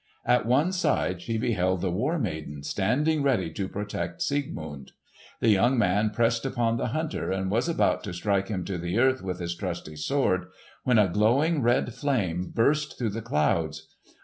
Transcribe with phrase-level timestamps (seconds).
[0.25, 4.93] At one side she beheld the War Maiden standing ready to protect Siegmund.
[5.41, 8.97] The young man pressed upon the hunter and was about to strike him to the
[8.97, 10.47] earth with his trusty sword,
[10.83, 13.89] when a glowing red flame burst through the clouds.